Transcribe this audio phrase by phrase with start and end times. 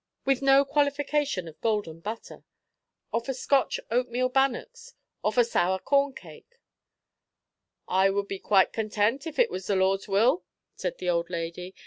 [0.25, 2.43] with no qualification of golden butter?
[3.11, 4.95] or for Scotch oatmeal bannocks?
[5.21, 6.57] or for sour corn cake?"
[7.87, 10.43] "I would be quite content, if it was the Lord's will,"
[10.73, 11.75] said the old lady.